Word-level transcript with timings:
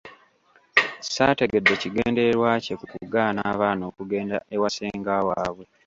Saategedde 1.13 1.73
kigendererwa 1.81 2.49
kye 2.63 2.73
mu 2.79 2.85
kugaana 2.93 3.41
abaana 3.53 3.83
okugenda 3.91 4.37
ewa 4.55 4.69
ssenga 4.71 5.15
waabwe. 5.27 5.65